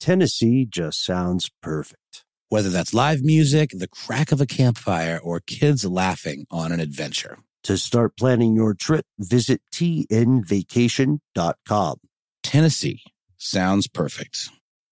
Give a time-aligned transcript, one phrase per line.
[0.00, 2.24] Tennessee just sounds perfect.
[2.48, 7.38] Whether that's live music, the crack of a campfire, or kids laughing on an adventure.
[7.64, 11.96] To start planning your trip, visit tnvacation.com.
[12.44, 13.02] Tennessee
[13.36, 14.50] sounds perfect.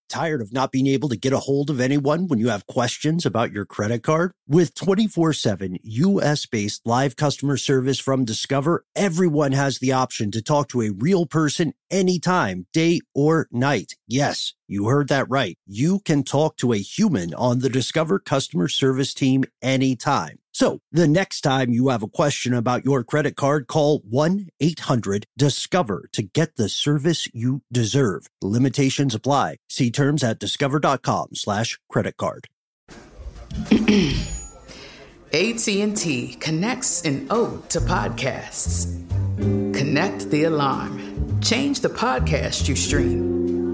[0.09, 3.25] Tired of not being able to get a hold of anyone when you have questions
[3.25, 4.33] about your credit card?
[4.47, 10.43] With 24 7 US based live customer service from Discover, everyone has the option to
[10.43, 13.95] talk to a real person anytime, day or night.
[14.07, 15.59] Yes, you heard that right.
[15.67, 20.39] You can talk to a human on the Discover customer service team anytime.
[20.53, 25.27] So the next time you have a question about your credit card, call 1 800
[25.37, 28.29] Discover to get the service you deserve.
[28.41, 29.57] Limitations apply.
[29.69, 32.47] See terms at discover.com slash credit card.
[35.35, 38.87] AT&T connects an ode to podcasts.
[39.37, 41.41] Connect the alarm.
[41.41, 43.74] Change the podcast you stream.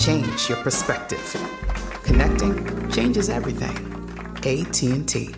[0.00, 1.36] Change your perspective.
[2.04, 3.76] Connecting changes everything.
[4.38, 5.34] AT&T.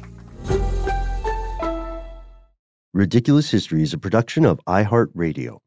[2.95, 5.59] Ridiculous History is a production of iHeartRadio.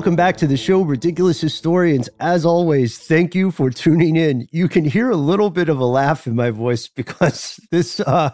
[0.00, 2.08] Welcome back to the show, Ridiculous Historians.
[2.20, 4.48] As always, thank you for tuning in.
[4.50, 8.30] You can hear a little bit of a laugh in my voice because this uh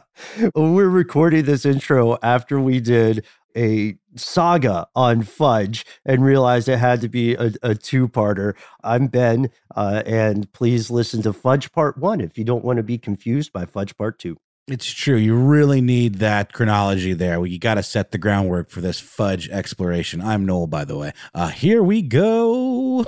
[0.55, 3.26] we're recording this intro after we did
[3.56, 8.55] a saga on fudge and realized it had to be a, a two-parter.
[8.84, 12.84] I'm Ben, uh, and please listen to Fudge Part One if you don't want to
[12.84, 14.37] be confused by Fudge Part Two.
[14.69, 15.15] It's true.
[15.15, 17.44] You really need that chronology there.
[17.47, 20.21] You got to set the groundwork for this fudge exploration.
[20.21, 21.12] I'm Noel, by the way.
[21.32, 23.05] Uh, here we go.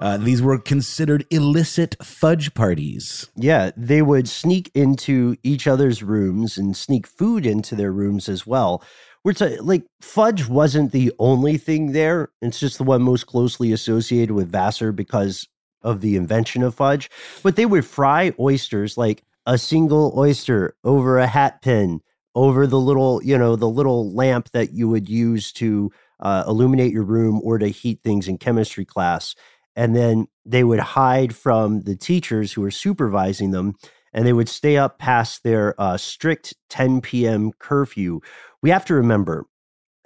[0.00, 3.28] Uh, these were considered illicit fudge parties.
[3.34, 8.46] Yeah, they would sneak into each other's rooms and sneak food into their rooms as
[8.46, 8.84] well.
[9.24, 12.30] We're t- like fudge wasn't the only thing there.
[12.40, 15.48] It's just the one most closely associated with Vassar because
[15.82, 17.10] of the invention of fudge,
[17.42, 22.00] but they would fry oysters like a single oyster over a hat pin,
[22.34, 26.92] over the little, you know, the little lamp that you would use to uh, illuminate
[26.92, 29.34] your room or to heat things in chemistry class.
[29.74, 33.74] And then they would hide from the teachers who were supervising them
[34.12, 37.52] and they would stay up past their uh, strict 10 p.m.
[37.58, 38.20] curfew.
[38.60, 39.46] We have to remember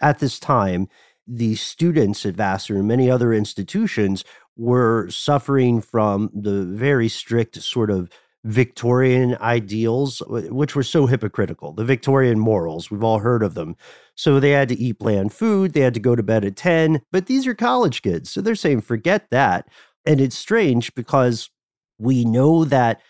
[0.01, 0.89] at this time,
[1.27, 4.25] the students at Vassar and many other institutions
[4.57, 8.11] were suffering from the very strict sort of
[8.45, 12.91] Victorian ideals, uh, which were so hypocritical, the Victorian morals.
[12.91, 13.77] We've all heard of them.
[14.15, 17.03] So they had to eat bland food, they had to go to bed at 10,
[17.11, 18.31] but these are college kids.
[18.31, 19.69] So they're saying, forget that.
[20.07, 21.51] And it's strange because
[21.99, 23.01] we know that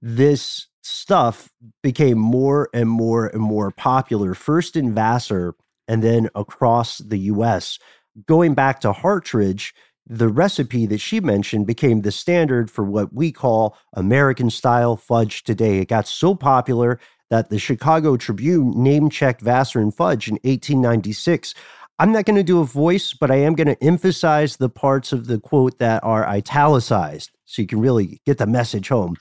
[0.00, 1.50] this stuff
[1.82, 5.56] became more and more and more popular, first in Vassar
[5.88, 7.78] and then across the US.
[8.26, 9.74] Going back to Hartridge,
[10.06, 15.42] the recipe that she mentioned became the standard for what we call American style fudge
[15.42, 15.78] today.
[15.78, 17.00] It got so popular
[17.30, 21.54] that the Chicago Tribune name checked Vassar and Fudge in 1896.
[21.98, 25.12] I'm not going to do a voice, but I am going to emphasize the parts
[25.12, 29.16] of the quote that are italicized so you can really get the message home.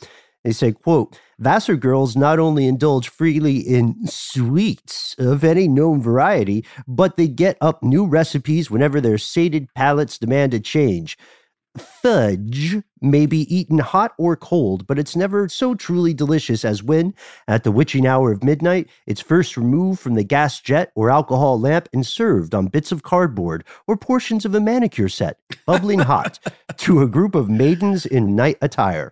[0.46, 6.64] They say, quote, Vassar girls not only indulge freely in sweets of any known variety,
[6.88, 11.18] but they get up new recipes whenever their sated palates demand a change.
[11.80, 17.16] Fudge may be eaten hot or cold, but it's never so truly delicious as when,
[17.48, 21.60] at the witching hour of midnight, it's first removed from the gas jet or alcohol
[21.60, 26.38] lamp and served on bits of cardboard or portions of a manicure set, bubbling hot,
[26.78, 29.12] to a group of maidens in night attire.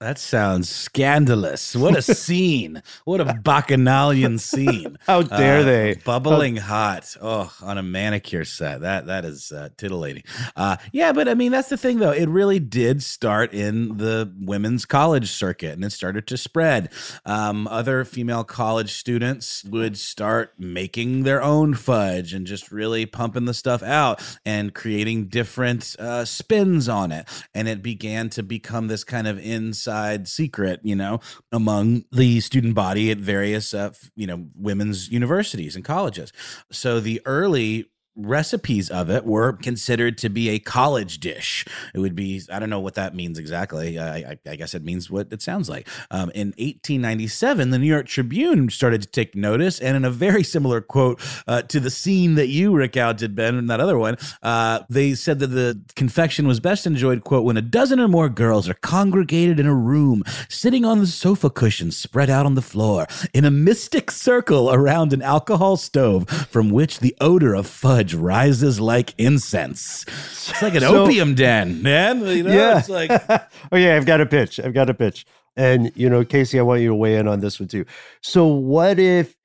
[0.00, 1.74] That sounds scandalous.
[1.74, 2.82] What a scene.
[3.04, 4.98] What a bacchanalian scene.
[5.06, 5.94] How dare Uh, they?
[6.04, 7.16] Bubbling hot.
[7.22, 8.80] Oh, on a manicure set.
[8.80, 10.24] That that is uh, titillating.
[10.56, 12.10] Uh, yeah, but I mean that's the thing though.
[12.10, 16.90] It really did start in the women's college circuit and it started to spread.
[17.24, 23.44] Um, other female college students would start making their own fudge and just really pumping
[23.44, 27.26] the stuff out and creating different uh, spins on it.
[27.54, 29.83] And it began to become this kind of inside
[30.24, 31.20] secret, you know,
[31.52, 36.32] among the student body at various, uh, you know, women's universities and colleges.
[36.70, 41.64] So the early recipes of it were considered to be a college dish.
[41.94, 43.98] It would be, I don't know what that means exactly.
[43.98, 45.88] I, I, I guess it means what it sounds like.
[46.10, 50.44] Um, in 1897, the New York Tribune started to take notice, and in a very
[50.44, 54.80] similar quote uh, to the scene that you recounted, Ben, and that other one, uh,
[54.88, 58.68] they said that the confection was best enjoyed, quote, when a dozen or more girls
[58.68, 63.06] are congregated in a room, sitting on the sofa cushions spread out on the floor,
[63.32, 68.80] in a mystic circle around an alcohol stove from which the odor of fudge rises
[68.80, 70.04] like incense.
[70.08, 72.20] It's like an So- opium den, man.
[72.26, 72.78] You know, Yeah.
[72.80, 73.10] it's like
[73.72, 74.60] oh yeah, I've got a pitch.
[74.60, 75.24] I've got a pitch.
[75.56, 77.86] And you know, Casey, I want you to weigh in on this one too.
[78.20, 79.36] So what if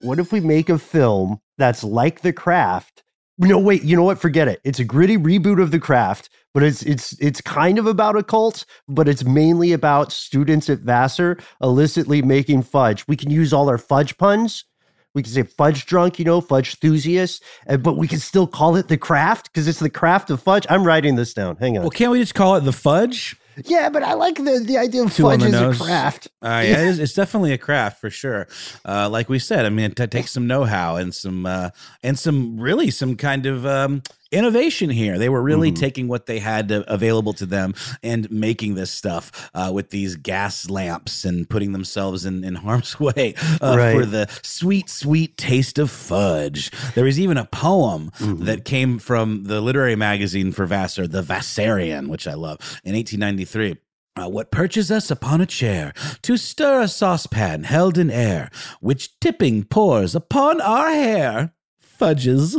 [0.00, 3.04] what if we make a film that's like The Craft?
[3.38, 4.18] No, wait, you know what?
[4.18, 4.60] Forget it.
[4.64, 8.22] It's a gritty reboot of The Craft, but it's it's it's kind of about a
[8.22, 13.06] cult, but it's mainly about students at Vassar illicitly making fudge.
[13.08, 14.64] We can use all our fudge puns.
[15.14, 17.42] We can say fudge drunk, you know, fudge enthusiast,
[17.80, 20.66] but we can still call it the craft because it's the craft of fudge.
[20.70, 21.56] I'm writing this down.
[21.56, 21.82] Hang on.
[21.82, 23.36] well, can't we just call it the fudge?
[23.66, 25.78] Yeah, but I like the, the idea of Two fudge as nose.
[25.78, 26.28] a craft.
[26.40, 28.48] Uh, yeah, it is, it's definitely a craft for sure.
[28.86, 31.68] Uh, like we said, I mean, it t- takes some know-how and some uh,
[32.02, 35.18] and some really some kind of um, innovation here.
[35.18, 35.76] They were really Mhm.
[35.76, 40.16] taking what they had to, available to them and making this stuff uh, with these
[40.16, 43.94] gas lamps and putting themselves in, in harm's way uh, Right.
[43.94, 46.70] for the sweet, sweet taste of fudge.
[46.94, 48.44] There was even a poem Mhm.
[48.46, 53.76] that came from the literary magazine for Vassar, the Vassarion, which I love, in 1893.
[54.14, 58.50] Uh, what perches us upon a chair to stir a saucepan held in air,
[58.80, 61.52] which tipping pours upon our hair?
[61.98, 62.58] Fudges.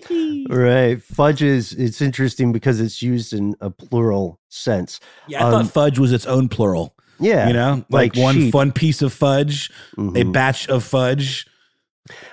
[0.48, 1.02] Right.
[1.02, 5.00] Fudge is it's interesting because it's used in a plural sense.
[5.28, 6.94] Yeah, I Um, thought fudge was its own plural.
[7.18, 7.46] Yeah.
[7.48, 8.54] You know, like, like one sheep.
[8.54, 10.32] one piece of fudge, a Mhm.
[10.32, 11.46] batch of fudge.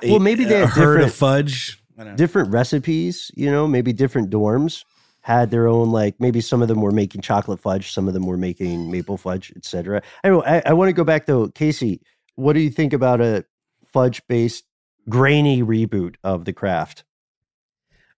[0.03, 1.13] a- Well, maybe they a had herd of different-
[1.47, 1.79] fudge.
[1.97, 2.17] I don't know.
[2.17, 4.83] different recipes, you know, maybe different dorms
[5.21, 8.25] had their own like maybe some of them were making chocolate fudge, some of them
[8.25, 10.01] were making maple fudge, etc.
[10.23, 12.01] Anyway, I, I want to go back though, Casey.
[12.35, 13.45] What do you think about a
[13.93, 14.63] fudge based
[15.07, 17.03] grainy reboot of the craft?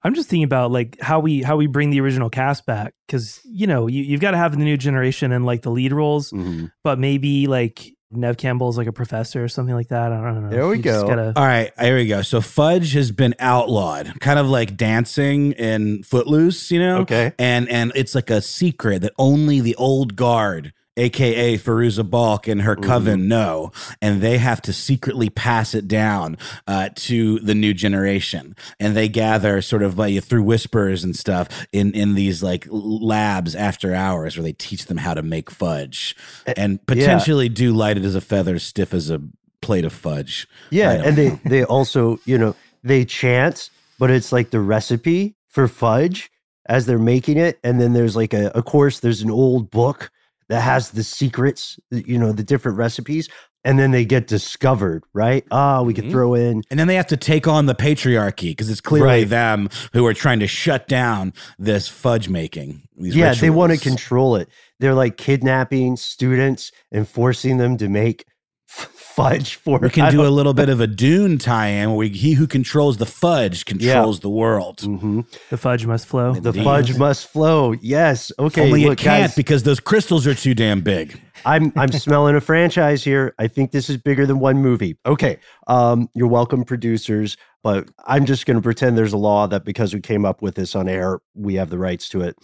[0.06, 3.42] I'm just thinking about like how we how we bring the original cast back because
[3.44, 6.30] you know you, you've got to have the new generation and like the lead roles,
[6.32, 6.72] Mhm.
[6.84, 10.12] but maybe like Neve Campbell is like a professor or something like that.
[10.14, 10.50] I don't know.
[10.50, 11.08] There we You go.
[11.08, 12.22] gotta- All right, here we go.
[12.22, 16.98] So fudge has been outlawed, kind of like dancing in Footloose, you know?
[17.00, 17.34] Okay.
[17.40, 22.62] And and it's like a secret that only the old guard, aka Fairuza Balk and
[22.62, 23.72] her coven, know,
[24.02, 26.38] and they have to secretly pass it down
[26.68, 28.56] uh, to the new generation.
[28.80, 33.56] And they gather sort of like through whispers and stuff in in these like labs
[33.56, 36.16] after hours where they teach them how to make fudge
[36.58, 39.22] and potentially do light it as a feather, stiff as a
[39.62, 40.48] plate of fudge.
[40.70, 43.70] Yeah, and they they also, you know, they chant,
[44.00, 46.32] but it's like the recipe for fudge
[46.68, 50.12] as they're making it, and then there's like a, of course, there's an old book
[50.50, 53.30] that has the secrets, you know, the different recipes,
[53.64, 55.44] and then they get discovered, right?
[55.52, 56.12] Ah, we could Mhm.
[56.12, 59.30] throw in, And then they have to take on the patriarchy because it's clearly Right.
[59.30, 62.84] them who are trying to shut down this fudge making.
[62.98, 64.50] These yeah, they want to control it.
[64.80, 68.26] They're like kidnapping students and forcing them to make
[68.68, 69.80] fudge for.
[69.80, 72.98] We can do a little bit of a Dune tie-in where we, he who controls
[72.98, 74.80] the fudge controls the world.
[74.80, 75.26] Mhm.
[75.50, 76.34] the fudge must flow.
[76.34, 76.64] The Indeed.
[76.64, 77.74] fudge must flow.
[77.82, 78.32] Yes.
[78.38, 78.64] Okay.
[78.66, 81.20] Only look, it can't guys, because those crystals are too damn big.
[81.46, 83.34] I'm I'm smelling a franchise here.
[83.40, 84.98] I think this is bigger than one movie.
[85.06, 85.38] Okay.
[85.68, 89.94] Um, you're welcome, producers, but I'm just going to pretend there's a law that because
[89.94, 92.36] we came up with this on air, we have the rights to it.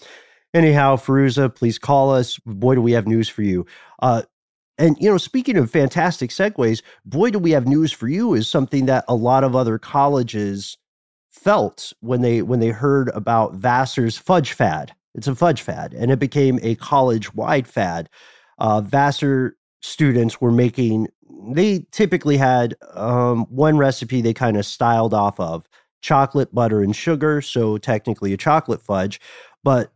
[0.53, 2.37] Anyhow, Fairuza, please call us.
[2.45, 3.65] Boy, do we have news for you.
[4.01, 4.23] Uh,
[4.81, 8.49] and you know, speaking of fantastic segues, boy, do we have news for you is
[8.49, 10.75] something that a lot of other colleges
[11.29, 14.91] felt when they when they heard about Vassar's fudge fad.
[15.13, 18.09] It's a fudge fad, and it became a college-wide fad.
[18.57, 21.07] Uh, Vassar students were making.
[21.53, 25.67] They typically had um, one recipe they kind of styled off of
[26.01, 27.41] chocolate, butter, and sugar.
[27.41, 29.21] So technically a chocolate fudge,
[29.63, 29.91] but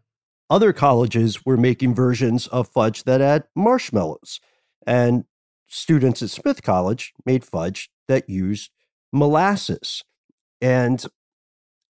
[0.51, 4.39] other colleges were making versions of fudge that had marshmallows.
[4.86, 5.25] And
[5.68, 8.72] students at Smith College made fudge that used
[9.12, 10.04] molasses.
[10.62, 11.04] And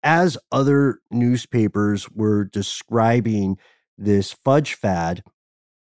[0.03, 3.57] as other newspapers were describing
[3.97, 5.23] this fudge fad,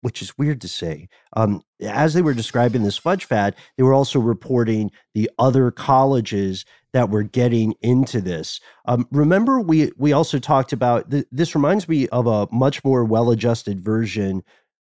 [0.02, 3.94] which is weird to say, um, as they were describing this fudge fad, they were
[3.94, 8.60] also reporting the other colleges that were getting into this.
[8.86, 11.56] Um, remember, we we also talked about th- this.
[11.56, 14.44] Reminds me of a much more well-adjusted version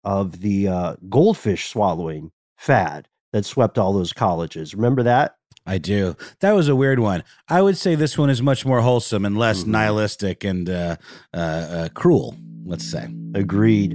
[0.04, 4.74] of the uh, goldfish swallowing fad that swept all those colleges.
[4.74, 5.36] Remember that?
[5.66, 6.14] I do.
[6.40, 7.24] That was a weird one.
[7.48, 9.68] I would say this one is much more wholesome and less Mhm.
[9.68, 10.96] nihilistic and uh,
[11.32, 12.36] uh, uh, cruel.
[12.66, 13.08] Let's say.
[13.34, 13.94] Agreed.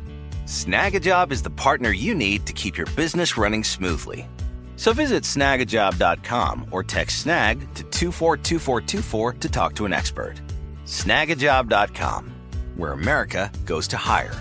[0.51, 4.27] Snagajob is the partner you need to keep your business running smoothly.
[4.75, 10.41] So visit snagajob.com or text snag to 242424 to talk to an expert.
[10.83, 12.33] Snagajob.com,
[12.75, 14.35] where America goes to hire.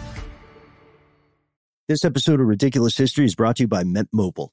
[1.86, 4.52] This episode of Ridiculous History is brought to you by Mint Mobile.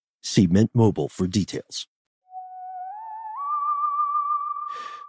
[0.21, 1.87] See Mint Mobile for details.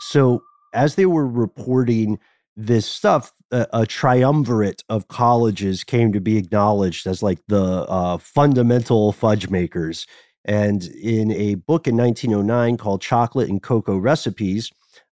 [0.00, 0.42] So,
[0.74, 2.18] as they were reporting
[2.56, 8.18] this stuff, a, a triumvirate of colleges came to be acknowledged as like the uh,
[8.18, 10.06] fundamental fudge makers.
[10.44, 14.70] And in a book in 1909 called Chocolate and Cocoa Recipes,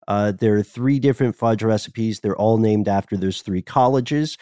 [0.09, 2.21] uh, there are three different fudge recipes.
[2.21, 4.37] They're all named after those three colleges.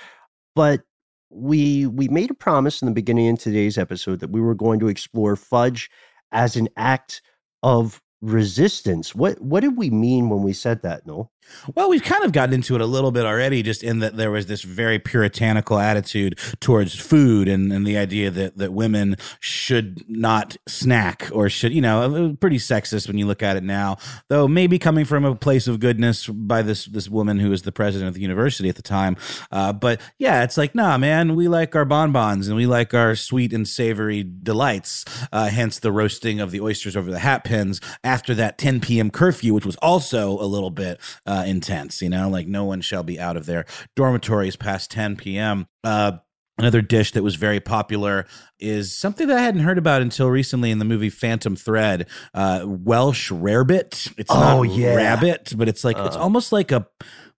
[0.54, 0.80] But
[1.30, 4.80] we we made a promise in the beginning in today's episode that we were going
[4.80, 5.90] to explore fudge
[6.32, 7.22] as an act
[7.62, 9.14] of resistance.
[9.14, 11.30] What what did we mean when we said that, Noel?
[11.74, 14.30] Well, we've kind of gotten into it a little bit already, just in that there
[14.30, 20.08] was this very puritanical attitude towards food and, and the idea that, that women should
[20.08, 23.96] not snack or should, you know, pretty sexist when you look at it now,
[24.28, 27.72] though maybe coming from a place of goodness by this, this woman who was the
[27.72, 29.16] president of the university at the time.
[29.50, 33.14] Uh, but yeah, it's like, nah, man, we like our bonbons and we like our
[33.14, 35.04] sweet and savory delights.
[35.32, 39.10] Uh, hence the roasting of the oysters over the hat pins after that 10 p.m.
[39.10, 43.02] curfew, which was also a little bit, uh, intense, you know, like no one shall
[43.02, 43.64] be out of their
[43.96, 45.66] dormitories past 10 p.m.
[45.84, 46.12] Uh,
[46.60, 48.26] Another dish that was very popular
[48.58, 52.08] is something that I hadn't heard about until recently in the movie Phantom Thread.
[52.34, 54.12] Uh, Welsh rarebit.
[54.18, 54.96] It's Oh, not yeah.
[54.96, 56.20] rabbit, but it's like it's Uh.
[56.20, 56.84] almost like a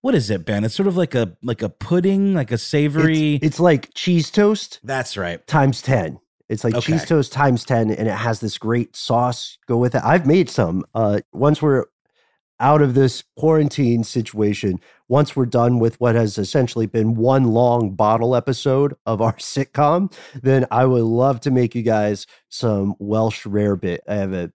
[0.00, 0.64] what is it, Ben?
[0.64, 3.34] It's sort of like a like a pudding, like a savory.
[3.34, 5.46] It's, it's like cheese toast That's right.
[5.46, 6.18] times 10.
[6.48, 6.92] It's like Okay.
[6.94, 10.00] cheese toast times 10 and it has this great sauce go with it.
[10.02, 11.84] I've made some uh once where
[12.60, 17.90] out of this quarantine situation, once we're done with what has essentially been one long
[17.94, 20.12] bottle episode of our sitcom,
[20.42, 23.98] then I would love to make you guys some Welsh rarebit.
[24.06, 24.52] I have a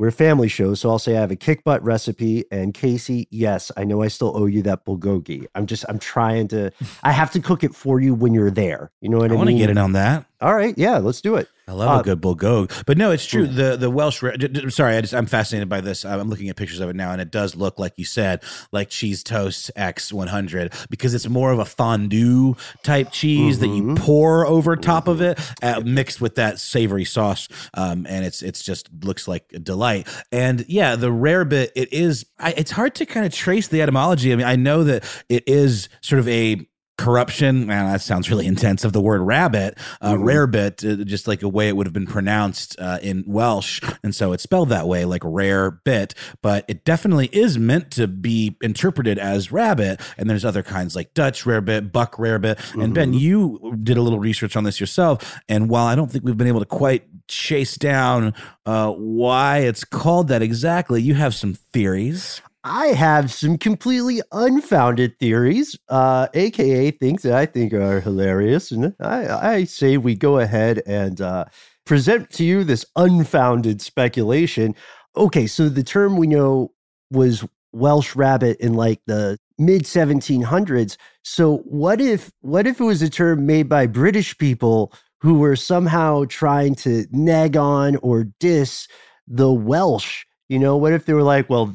[0.00, 2.46] we're a family show, so I'll say I have a kick butt recipe.
[2.50, 5.46] And Casey, yes, I know I still owe you that bulgogi.
[5.54, 6.70] I'm just I'm trying to.
[7.02, 8.92] I have to cook it for you when you're there.
[9.02, 9.36] You know what I, mean?
[9.36, 10.24] I want to get in on that.
[10.40, 11.50] All right, yeah, let's do it.
[11.70, 13.46] I love Uh, a good bulgogi, but no, it's true.
[13.46, 14.22] The the Welsh.
[14.22, 16.04] ra- d- d- Sorry, I just I'm fascinated by this.
[16.04, 18.90] I'm looking at pictures of it now, and it does look like you said, like
[18.90, 23.96] cheese toast X 100, because it's more of a fondue type cheese that you Mhm.
[23.98, 28.62] pour over top of it, uh, mixed with that savory sauce, um, and it's it's
[28.64, 30.08] just looks like a delight.
[30.32, 32.26] And yeah, the rare bit, it is.
[32.40, 34.32] I, it's hard to kind of trace the etymology.
[34.32, 36.66] I mean, I know that it is sort of a
[37.00, 37.66] corruption.
[37.66, 40.22] Man that sounds really intense of the word rabbit uh, Mhm.
[40.22, 43.80] rarebit uh, just like a way it would have been pronounced uh, in welsh.
[44.04, 48.06] And so it's spelled that way like rare bit but it definitely is meant to
[48.06, 50.00] be interpreted as rabbit.
[50.18, 52.58] And there's other kinds like dutch rarebit buck rarebit.
[52.80, 53.20] And ben Mhm.
[53.20, 55.40] you did a little research on this yourself.
[55.48, 58.34] And while i don't think we've been able to quite chase down
[58.66, 65.18] uh, why it's called that exactly you have some theories I have some completely unfounded
[65.18, 70.38] theories, uh, aka things that I think are hilarious, and I, I say we go
[70.38, 71.46] ahead and uh,
[71.86, 74.74] present to you this unfounded speculation.
[75.16, 76.72] Okay, so the term we know
[77.10, 80.98] was Welsh rabbit in like the mid 1700s.
[81.22, 85.56] So what if what if it was a term made by British people who were
[85.56, 88.86] somehow trying to nag on or diss
[89.26, 90.26] the Welsh?
[90.50, 91.74] You know, what if they were like, well,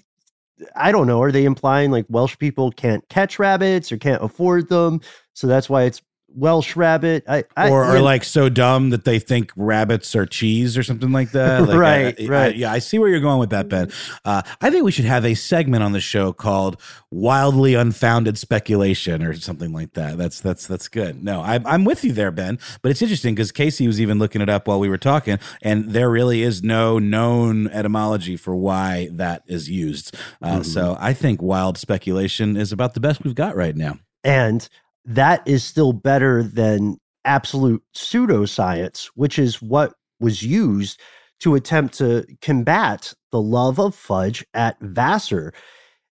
[0.76, 1.22] I don't know.
[1.22, 5.02] Are they implying like Welsh people can't catch rabbits or can't afford them?
[5.34, 6.02] So that's why it's
[6.36, 7.24] Welsh rabbit.
[7.28, 11.12] I, I or are like so dumb that they think rabbits are cheese or something
[11.12, 11.62] like that.
[11.68, 12.56] Like, Right, I- right.
[12.56, 13.92] yeah, I see where you're going with that, Ben.
[14.26, 16.80] Uh, I think we should have a segment on the show called
[17.12, 20.18] "Wildly Unfounded Speculation" or something like that.
[20.18, 21.24] That's that's that's good.
[21.24, 22.60] No, I'm I'm with you there, Ben.
[22.82, 25.90] But it's interesting because Casey was even looking it up while we were talking, and
[25.92, 30.16] there really is no known etymology for why that is used.
[30.42, 30.62] Uh, Mm-hmm.
[30.64, 33.98] So I think wild speculation is about the best we've got right now.
[34.24, 34.68] and
[35.06, 41.00] that is still better than absolute pseudoscience, which is what was used
[41.40, 45.54] to attempt to combat the love of fudge at Vassar.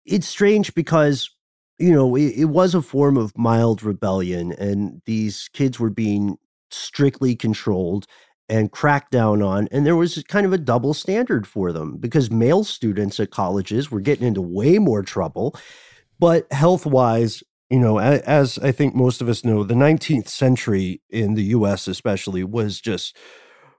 [0.06, 1.28] It's strange because,
[1.78, 6.37] you know, it, it was a form of mild rebellion, and these kids were being
[6.70, 8.07] strictly controlled
[8.48, 9.68] and cracked down on.
[9.70, 13.90] And there was kind of a double standard for them because male students at colleges
[13.90, 15.57] were getting into way more trouble.
[16.18, 21.00] But health wise, you know, as I think most of us know, the 19th century
[21.11, 23.16] in the US, especially, was just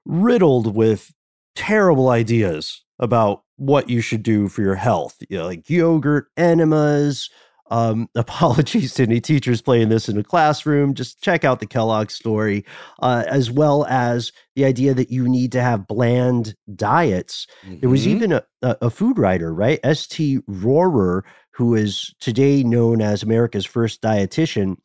[0.06, 1.14] riddled with
[1.56, 7.30] terrible ideas about what you should do for your health, you know, like yogurt enemas.
[7.70, 10.94] Um, apologies to any teachers playing this in a classroom.
[10.94, 12.66] Just check out the Kellogg story,
[13.02, 17.48] uh, as well as the idea that you need to have bland diets.
[17.80, 18.12] There was Mhm.
[18.12, 19.80] even a, a, a food writer, right?
[19.84, 20.40] S.T.
[20.48, 21.24] Rorer,
[21.62, 24.78] who is today known as America's first dietitian.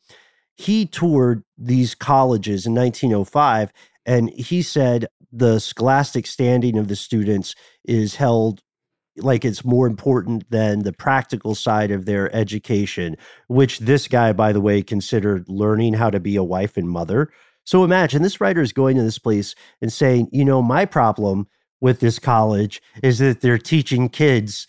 [0.57, 3.73] He toured these colleges in 1905,
[4.05, 8.61] and he said the scholastic standing of the students is held
[9.17, 14.53] like it's more important than the practical side of their education, which this guy, by
[14.53, 17.31] the way, considered learning how to be a wife and mother.
[17.63, 21.47] So imagine this writer is going to this place and saying, you know, my problem
[21.81, 24.67] with this college is that they're teaching kids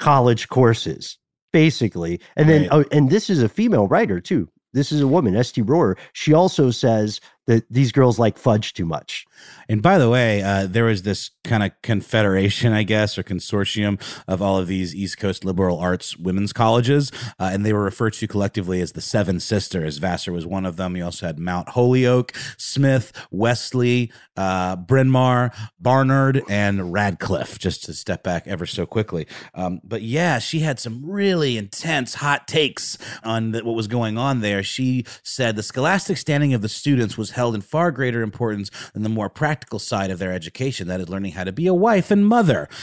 [0.00, 1.18] college courses,
[1.56, 2.20] basically.
[2.36, 4.46] And then, oh, and this is a female writer too.
[4.74, 5.62] This is a woman, S.T.
[5.62, 5.96] Rorer.
[6.12, 9.26] She also says that these girls like fudge too much.
[9.68, 14.00] And by the way, uh, there was this kind of confederation, I guess, or consortium
[14.26, 18.14] of all of these East Coast liberal arts women's colleges, uh, and they were referred
[18.14, 19.98] to collectively as the Seven Sisters.
[19.98, 20.96] Vassar was one of them.
[20.96, 27.58] You also had Mount Holyoke, Smith, Wellesley, uh, Bryn Mawr, Barnard, and Radcliffe.
[27.58, 32.14] Just to step back ever so quickly, um, but yeah, she had some really intense
[32.14, 34.62] hot takes on the, what was going on there.
[34.62, 39.02] She said the scholastic standing of the students was held in far greater importance than
[39.02, 42.10] the more practical side of their education, that is, learning how to be a wife
[42.10, 42.68] and mother.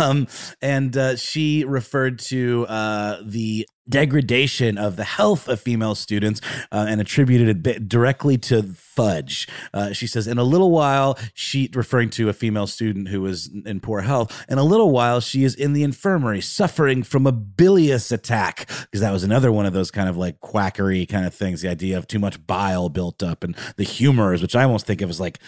[0.00, 0.28] Um,
[0.62, 6.40] and uh, she referred to uh, the degradation of the health of female students
[6.72, 9.48] uh, and attributed it directly to fudge.
[9.72, 13.50] Uh, she says, in a little while, she, referring to a female student who was
[13.64, 17.32] in poor health, in a little while, she is in the infirmary suffering from a
[17.32, 21.34] bilious attack, because that was another one of those kind of like quackery kind of
[21.34, 24.86] things, the idea of too much bile built up and the humors, which I almost
[24.86, 25.38] think of as like,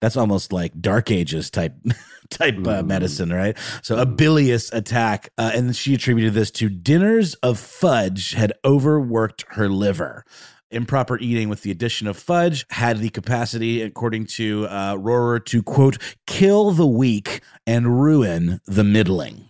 [0.00, 1.74] That's almost like Dark Ages type
[2.30, 3.56] type uh, medicine, right?
[3.82, 9.44] So a bilious attack, uh, and she attributed this to dinners of fudge had overworked
[9.50, 10.24] her liver.
[10.70, 15.62] Improper eating with the addition of fudge had the capacity, according to uh, Rorer, to
[15.62, 19.48] quote kill the weak and ruin the middling.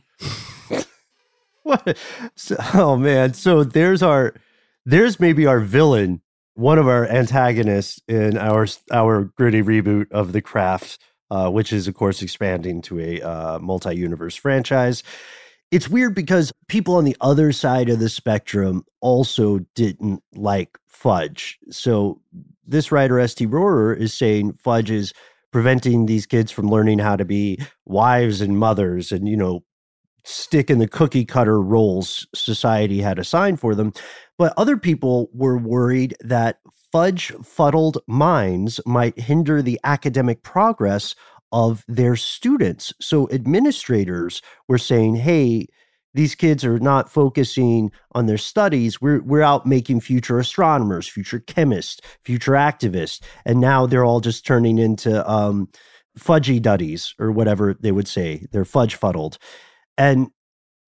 [1.62, 1.98] what?
[2.36, 3.34] So, oh man!
[3.34, 4.34] So there's our
[4.86, 6.22] there's maybe our villain,
[6.60, 10.98] one of our antagonists in our our gritty reboot of the craft,
[11.30, 15.02] uh, which is of course expanding to a uh, multi-universe franchise.
[15.70, 21.58] It's weird because people on the other side of the spectrum also didn't like Fudge.
[21.70, 22.20] So
[22.66, 23.46] this writer, S.T.
[23.46, 25.14] Rorer, is saying Fudge is
[25.52, 29.62] preventing these kids from learning how to be wives and mothers and, you know,
[30.24, 33.92] stick in the cookie cutter roles society had assigned for them.
[34.38, 36.60] But other people were worried that
[36.92, 41.14] fudge fuddled minds might hinder the academic progress
[41.52, 42.92] of their students.
[43.00, 45.66] So administrators were saying, hey,
[46.14, 49.00] these kids are not focusing on their studies.
[49.00, 54.44] We're we're out making future astronomers, future chemists, future activists, and now they're all just
[54.44, 55.68] turning into um,
[56.18, 58.46] fudgy duddies or whatever they would say.
[58.50, 59.38] They're fudge fuddled,
[60.00, 60.30] and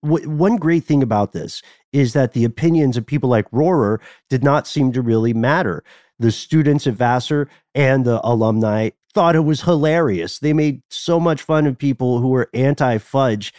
[0.03, 4.43] w- one great thing about this is that the opinions of people like Rorer did
[4.43, 5.85] not seem to really matter.
[6.19, 10.39] The students at Vassar and the alumni thought it was hilarious.
[10.39, 13.53] They made so much fun of people who were anti fudge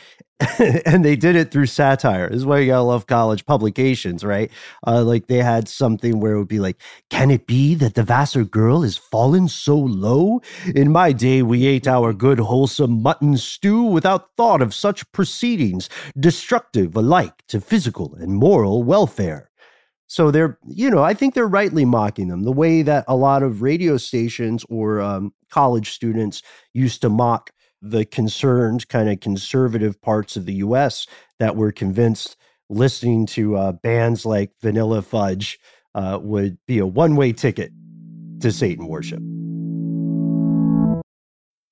[0.85, 2.29] and they did it through satire.
[2.29, 4.51] This is why you gotta love college publications, right?
[4.85, 6.77] Uh, like they had something where it would be like,
[7.09, 10.41] "Can it be that the Vassar girl has fallen so low?
[10.75, 15.89] In my day, we ate our good wholesome mutton stew without thought of such proceedings,
[16.19, 19.49] destructive alike to physical and moral welfare."
[20.13, 23.41] So they're, you know, I think they're rightly mocking them the way that a lot
[23.41, 27.49] of radio stations or um, college students used to mock
[27.81, 31.07] the concerned, kind of conservative parts of the US
[31.39, 32.37] that were convinced
[32.69, 35.57] listening to uh, bands like Vanilla Fudge
[35.95, 37.71] uh, would be a one way ticket
[38.41, 39.19] to Satan worship.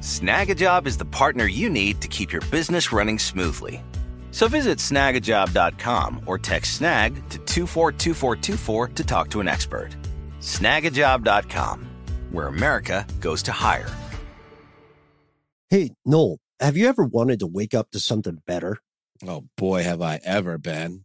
[0.00, 3.82] Snagajob is the partner you need to keep your business running smoothly.
[4.30, 9.96] So visit snagajob.com or text snag to 242424 to talk to an expert.
[10.40, 11.86] Snagajob.com,
[12.30, 13.88] where America goes to hire.
[15.70, 18.76] Hey, Noel, have you ever wanted to wake up to something better?
[19.26, 21.04] Oh boy, have I ever been.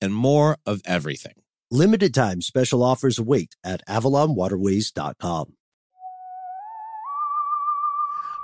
[0.00, 1.34] and more of everything.
[1.70, 5.54] Limited time special offers await at avalonwaterways.com.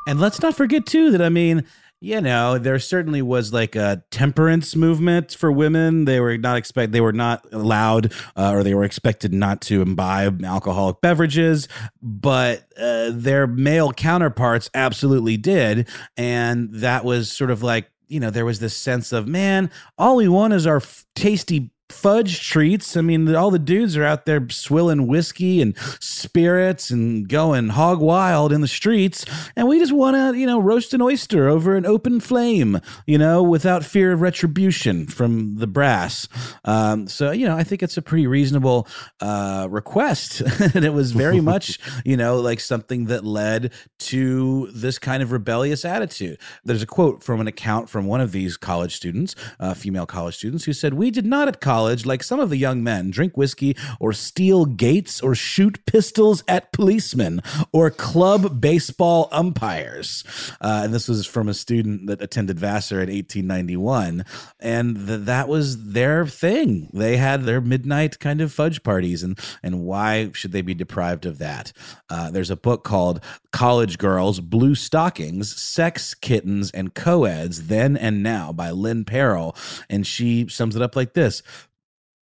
[0.08, 1.64] And let's not forget, too, that I mean,
[2.02, 6.04] you know, there certainly was like a temperance movement for women.
[6.04, 9.82] They were not expect they were not allowed uh, or they were expected not to
[9.82, 11.68] imbibe alcoholic beverages,
[12.02, 18.30] but uh, their male counterparts absolutely did, and that was sort of like you know
[18.30, 22.96] there was this sense of man, all we want is our f- tasty fudge treats.
[22.96, 28.00] I mean, all the dudes are out there swilling whiskey and spirits and going hog
[28.00, 29.24] wild in the streets.
[29.56, 33.18] And we just want to, you know, roast an oyster over an open flame, you
[33.18, 36.28] know, without fear of retribution from the brass.
[36.64, 38.88] Um, so, you know, I think it's a pretty reasonable
[39.20, 40.40] uh, request.
[40.74, 45.32] and it was very much, you know, like something that led to this kind of
[45.32, 46.38] rebellious attitude.
[46.64, 50.36] There's a quote from an account from one of these college students, uh, female college
[50.36, 53.10] students, who said, We did not at college college, like some of the young men,
[53.10, 57.42] drink whiskey or steal gates or shoot pistols at policemen
[57.72, 60.22] or club baseball umpires.
[60.60, 64.24] Uh, and this was from a student that attended Vassar in 1891.
[64.60, 66.88] And th- that was their thing.
[66.92, 69.24] They had their midnight kind of fudge parties.
[69.24, 71.72] And, and why should they be deprived of that?
[72.08, 78.22] Uh, there's a book called College Girls, Blue Stockings, Sex, Kittens, and Coeds, Then and
[78.22, 79.56] Now by Lynn Peril.
[79.90, 81.42] And she sums it up like this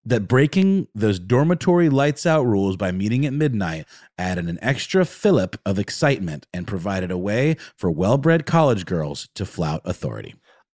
[0.09, 3.85] that breaking those dormitory lights out rules by meeting at midnight
[4.17, 9.29] added an extra fillip of excitement and provided a way for well bred college girls
[9.35, 10.35] to flout authority.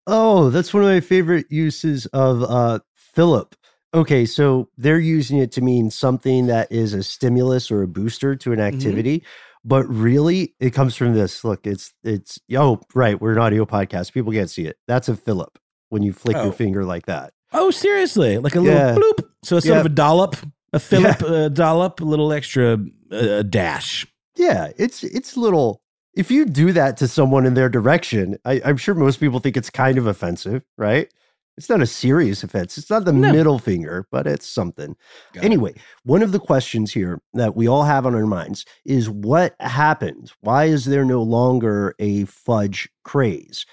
[0.07, 3.55] Oh, that's one of my favorite uses of uh, fillip.
[3.93, 8.37] Okay, so they're using it to mean something that is a stimulus or a booster
[8.37, 8.77] to an Mm-hmm.
[8.77, 9.19] activity.
[9.19, 9.29] Mm-hmm.
[9.63, 11.45] But really, it comes from this.
[11.45, 14.13] Look, it's it's oh right, we're an audio podcast.
[14.15, 14.77] People can't see it.
[14.89, 15.59] That's a fillip
[15.91, 16.45] when you flick Oh.
[16.45, 17.33] your finger like that.
[17.53, 18.39] Oh, seriously?
[18.39, 18.95] Like a Yeah.
[18.95, 19.29] little bloop.
[19.43, 19.81] So it's sort Yeah.
[19.81, 20.37] of a dollop,
[20.73, 22.79] a fillip uh, dollop, a little extra
[23.11, 24.07] uh, dash.
[24.37, 25.83] Yeah, it's it's little.
[26.15, 29.57] If you do that to someone in their direction, I, I'm sure most people think
[29.57, 31.13] it's kind of offensive, right?
[31.57, 32.79] It's not a serious offense.
[32.79, 33.33] It's not the No.
[33.33, 34.97] middle finger, but it's something.
[35.35, 35.47] Got it.
[35.47, 39.57] anyway, one of the questions here that we all have on our minds is what
[39.61, 40.33] happened?
[40.41, 43.67] Why is there no longer a fudge craze?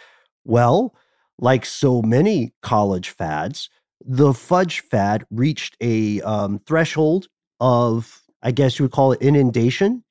[0.43, 0.95] Well,
[1.39, 3.69] like so many college fads,
[4.05, 7.27] the fudge fad reached a um, threshold
[7.59, 10.03] of, I guess you would call it inundation.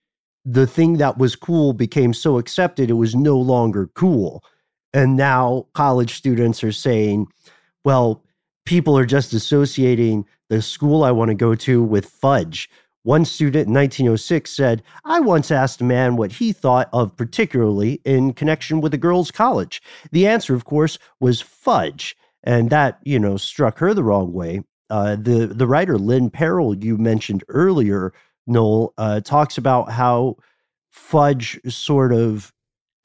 [0.44, 4.44] The thing that was cool became so accepted, it was no longer cool.
[4.92, 7.26] And now college students are saying,
[7.84, 8.22] well,
[8.64, 12.70] people are just associating the school I want to go to with fudge.
[13.06, 18.00] One student in 1906 said, I once asked a man what he thought of particularly
[18.04, 19.80] in connection with a girls' college.
[20.10, 22.16] The answer, of course, was fudge.
[22.42, 24.62] And that, you know, struck her the wrong way.
[24.90, 28.12] Uh, the, the writer Lynn Peril, you mentioned earlier,
[28.48, 30.38] Noel, uh, talks about how
[30.90, 32.52] fudge sort of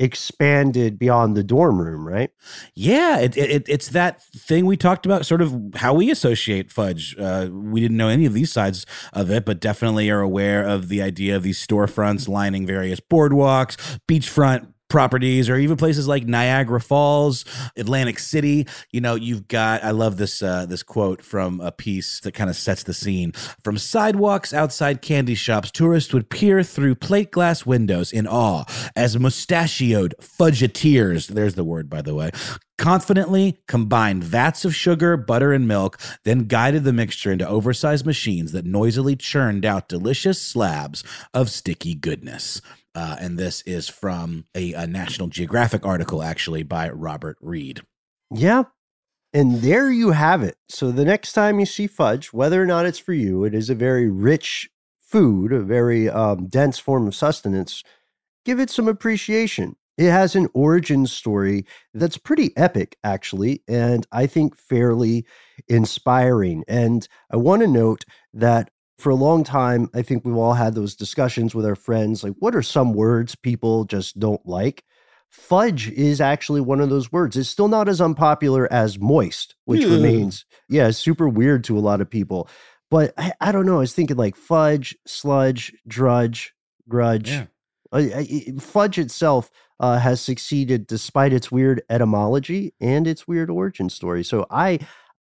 [0.02, 2.32] expanded beyond the dorm room, right?
[2.74, 7.16] Yeah, it, it, it's that thing we talked about, sort of how we associate fudge.
[7.20, 10.90] Uh, we didn't know any of these sides of it, but definitely are aware of
[10.90, 16.82] the idea of these storefronts lining various boardwalks, beachfront properties or even places like Niagara
[16.82, 17.46] Falls,
[17.78, 18.68] Atlantic City.
[18.92, 22.50] You know, you've got I love this uh, this quote from a piece that kind
[22.50, 23.32] of sets the scene.
[23.64, 29.18] From sidewalks outside candy shops, tourists would peer through plate glass windows in awe as
[29.18, 32.32] mustachioed fudgeteers, there's the word by the way,
[32.78, 38.52] confidently combined vats of sugar, butter, and milk, then guided the mixture into oversized machines
[38.52, 42.62] that noisily churned out delicious slabs of sticky goodness.
[42.94, 47.82] Uh, and this is from a, a National Geographic article, actually, by Robert Reed.
[48.34, 48.64] Yeah.
[49.34, 50.58] And there you have it.
[50.68, 53.70] So the next time you see fudge, whether or not it's for you, it is
[53.70, 54.70] a very rich
[55.02, 57.84] food, a very um, dense form of sustenance.
[58.44, 59.76] Give it some appreciation.
[59.98, 65.26] It has an origin story that's pretty epic, actually, and I think fairly
[65.68, 66.64] inspiring.
[66.68, 70.76] And I want to note that for a long time, I think we've all had
[70.76, 74.84] those discussions with our friends like, what are some words people just don't like?
[75.30, 77.36] Fudge is actually one of those words.
[77.36, 79.96] It's still not as unpopular as moist, which Yeah.
[79.96, 82.48] remains, yeah, super weird to a lot of people.
[82.90, 83.78] But I, I don't know.
[83.78, 86.54] I was thinking like fudge, sludge, drudge,
[86.88, 87.32] grudge.
[87.32, 87.46] Yeah.
[87.94, 93.90] I, I, fudge itself uh, has succeeded despite its weird etymology and its weird origin
[93.90, 94.24] story.
[94.24, 94.80] So I,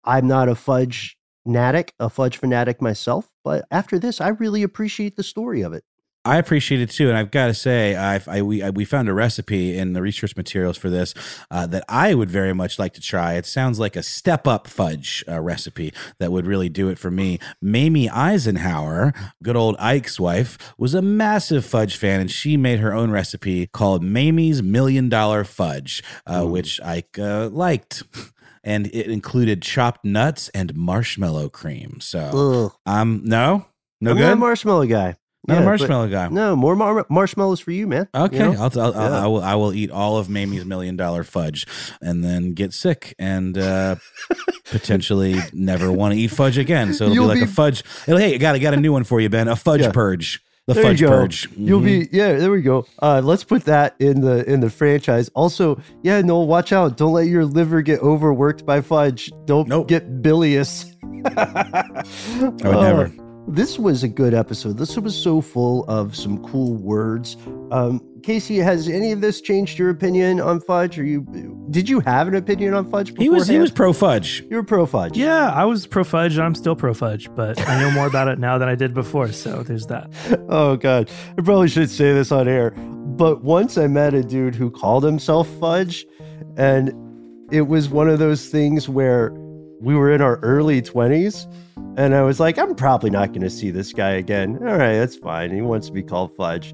[0.04, 5.16] I'm not a fudge fanatic, a fudge fanatic myself, but after this, I really appreciate
[5.16, 5.84] the story of it.
[6.26, 9.08] I appreciate it too, and I've got to say, I, I we I, we found
[9.08, 11.14] a recipe in the research materials for this
[11.52, 13.36] uh, that I would very much like to try.
[13.36, 17.12] It sounds like a step up fudge uh, recipe that would really do it for
[17.12, 17.38] me.
[17.62, 22.92] Mamie Eisenhower, good old Ike's wife, was a massive fudge fan, and she made her
[22.92, 28.02] own recipe called Mamie's Million Dollar Fudge, uh, which Ike uh, liked.
[28.66, 32.00] And it included chopped nuts and marshmallow cream.
[32.02, 32.72] So, Ugh.
[32.86, 33.66] um, no,
[34.02, 34.24] no I'm good.
[34.24, 35.16] not a marshmallow guy.
[35.48, 36.28] Not a Yeah, but- marshmallow guy.
[36.30, 38.08] No, more mar- marshmallows for you, man.
[38.16, 38.52] Okay, You know?
[38.54, 39.24] I'll, I'll, I'll, Yeah.
[39.24, 39.44] I will.
[39.44, 41.68] I will eat all of Mamie's million dollar fudge,
[42.02, 43.98] and then get sick and uh,
[44.72, 46.94] potentially never want to eat fudge again.
[46.96, 47.84] So it'll You'll be like a fudge.
[48.08, 49.48] it'll- hey, I got I got a new one for you, Ben.
[49.48, 49.92] A fudge Yeah.
[49.92, 50.42] purge.
[50.68, 51.48] The There fudge you purge.
[51.56, 51.84] You'll Mhm.
[51.86, 52.34] be yeah.
[52.34, 52.86] There we go.
[53.00, 55.30] Uh, let's put that in the in the franchise.
[55.36, 56.98] Also, yeah, no, watch out.
[56.98, 59.32] Don't let your liver get overworked by fudge.
[59.46, 59.88] Don't Nope.
[59.88, 60.86] get bilious.
[61.26, 62.04] I
[62.42, 63.12] would never.
[63.48, 64.78] This was a good episode.
[64.78, 67.38] This was so full of some cool words.
[67.72, 70.98] Um, Casey, has any of this changed your opinion on fudge?
[70.98, 71.22] Or you
[71.70, 73.14] did you have an opinion on fudge?
[73.20, 74.44] He was he was pro fudge.
[74.50, 75.16] You were pro fudge.
[75.16, 76.40] Yeah, I was pro fudge.
[76.40, 79.32] I'm still pro fudge, but I know more about it now than I did before.
[79.32, 80.12] So there's that.
[80.48, 82.72] Oh god, I probably should say this on air.
[82.72, 86.06] But once I met a dude who called himself Fudge,
[86.58, 86.94] and
[87.52, 89.32] it was one of those things where
[89.86, 91.48] we were in our early twenties,
[91.96, 94.58] and I was like, I'm probably not going to see this guy again.
[94.58, 95.54] All right, that's fine.
[95.54, 96.74] He wants to be called Fudge.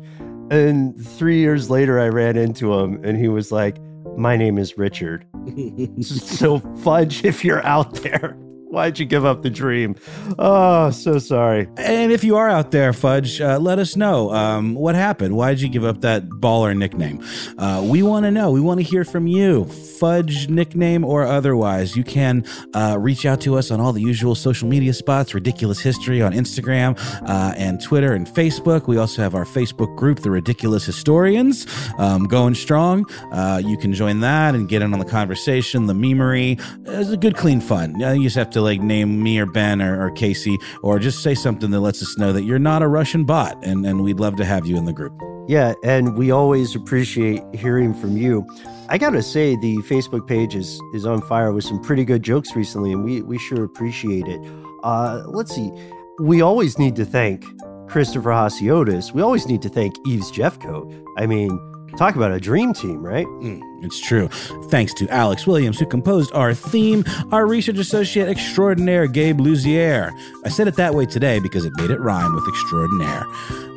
[0.50, 3.80] And three years later, I ran into him, and he was like,
[4.18, 5.26] "My name is Richard."
[6.02, 8.38] so Fudge, if you're out there.
[8.72, 9.98] Why'd you give up the dream?
[10.40, 11.68] Oh, so sorry.
[11.76, 15.36] And if you are out there, Fudge, uh, let us know um, what happened.
[15.36, 17.22] Why'd you give up that baller nickname?
[17.58, 18.50] Uh, we want to know.
[18.50, 21.98] We want to hear from you, Fudge nickname or otherwise.
[21.98, 25.82] You can uh, reach out to us on all the usual social media spots, Ridiculous
[25.82, 28.88] History on Instagram uh, and Twitter and Facebook.
[28.88, 33.06] We also have our Facebook group, The Ridiculous Historians, um, going strong.
[33.34, 36.58] Uh, you can join that and get in on the conversation, the memery.
[36.86, 38.02] It's a good, clean fun.
[38.02, 41.24] Uh, you just have to like name me or Ben or, or Casey, or just
[41.24, 44.20] say something that lets us know that you're not a Russian bot, and, and we'd
[44.20, 45.14] love to have you in the group.
[45.48, 48.46] Yeah, and we always appreciate hearing from you.
[48.90, 52.56] I gotta say, the Facebook page is is on fire with some pretty good jokes
[52.56, 54.40] recently, and we we sure appreciate it.
[54.84, 55.72] Uh, let's see,
[56.20, 57.44] we always need to thank
[57.88, 59.14] Christopher Hasiotis.
[59.14, 61.04] We always need to thank Eves Jeffcoat.
[61.18, 61.50] I mean,
[61.98, 63.26] talk about a dream team, right?
[63.26, 64.28] Mm, it's true.
[64.70, 70.12] Thanks to Alex Williams, who composed our theme, our research associate extraordinaire, Gabe Luzier.
[70.46, 73.26] I said it that way today because it made it rhyme with extraordinaire.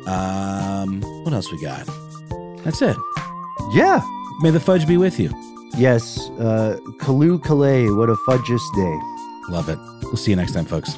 [0.07, 1.87] Um, what else we got?
[2.63, 2.97] That's it.
[3.73, 4.01] Yeah.
[4.41, 5.29] May the fudge be with you.
[5.77, 6.29] Yes.
[6.31, 8.99] Uh, Kalu Kalei, what a fudgeous day.
[9.49, 9.79] Love it.
[10.03, 10.97] We'll see you next time, folks.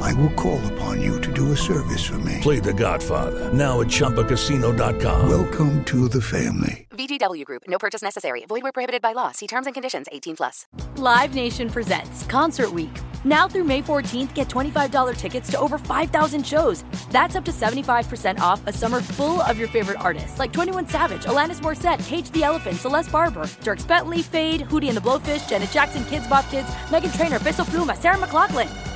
[0.00, 2.38] I will call upon you to do a service for me.
[2.40, 5.28] Play The Godfather now at ChumbaCasino.com.
[5.28, 6.86] Welcome to the family.
[6.90, 7.62] VGW Group.
[7.68, 8.44] No purchase necessary.
[8.48, 9.32] Void where prohibited by law.
[9.32, 10.06] See terms and conditions.
[10.12, 10.66] 18 plus.
[10.96, 12.90] Live Nation presents Concert Week.
[13.24, 16.84] Now through May 14th, get $25 tickets to over 5,000 shows.
[17.10, 21.24] That's up to 75% off a summer full of your favorite artists like 21 Savage,
[21.24, 25.70] Alanis Morissette, Cage the Elephant, Celeste Barber, Dierks Bentley, Feid, Hootie and the Blowfish, Janet
[25.70, 28.95] Jackson, Kidz Bop Kids, Meghan Trainor, Peso Pluma, Sarah McLachlan.